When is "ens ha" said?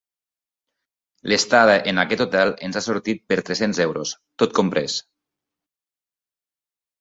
2.69-2.83